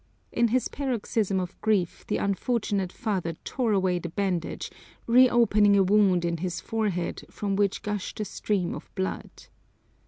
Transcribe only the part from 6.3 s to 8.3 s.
his forehead from which gushed a